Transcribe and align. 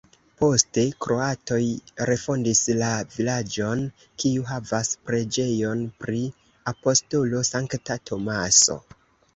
Poste 0.41 0.83
kroatoj 1.05 1.59
refondis 2.11 2.61
la 2.79 2.89
vilaĝon, 3.17 3.85
kiu 4.25 4.49
havas 4.55 4.93
preĝejon 5.11 5.85
pri 6.03 6.27
apostolo 6.75 7.49
Sankta 7.53 8.03
Tomaso. 8.11 8.83